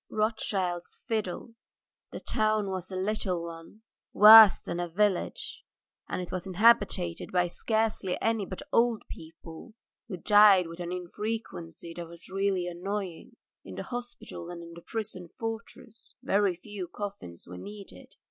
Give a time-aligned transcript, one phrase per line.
[0.09, 1.53] ROTHSCHILD'S FIDDLE
[2.11, 5.63] THE town was a little one, worse than a village,
[6.09, 9.75] and it was inhabited by scarcely any but old people
[10.07, 13.35] who died with an infrequency that was really annoying.
[13.63, 18.15] In the hospital and in the prison fortress very few coffins were needed.